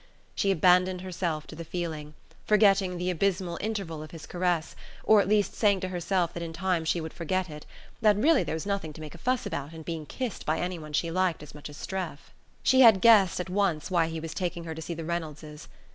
She 0.33 0.49
abandoned 0.49 1.01
herself 1.01 1.45
to 1.45 1.55
the 1.55 1.63
feeling, 1.63 2.15
forgetting 2.47 2.97
the 2.97 3.11
abysmal 3.11 3.59
interval 3.61 4.01
of 4.01 4.09
his 4.09 4.25
caress, 4.25 4.75
or 5.03 5.21
at 5.21 5.27
least 5.27 5.53
saying 5.53 5.81
to 5.81 5.89
herself 5.89 6.33
that 6.33 6.41
in 6.41 6.53
time 6.53 6.85
she 6.85 6.99
would 6.99 7.13
forget 7.13 7.51
it, 7.51 7.67
that 8.01 8.17
really 8.17 8.41
there 8.43 8.55
was 8.55 8.65
nothing 8.65 8.93
to 8.93 9.01
make 9.01 9.13
a 9.13 9.19
fuss 9.19 9.45
about 9.45 9.73
in 9.73 9.83
being 9.83 10.07
kissed 10.07 10.43
by 10.43 10.57
anyone 10.57 10.93
she 10.93 11.11
liked 11.11 11.43
as 11.43 11.53
much 11.53 11.69
as 11.69 11.77
Streff.... 11.77 12.33
She 12.63 12.81
had 12.81 12.99
guessed 12.99 13.39
at 13.39 13.47
once 13.47 13.91
why 13.91 14.07
he 14.07 14.19
was 14.19 14.33
taking 14.33 14.63
her 14.63 14.73
to 14.73 14.81
see 14.81 14.95
the 14.95 15.03
Reynoldses. 15.05 15.67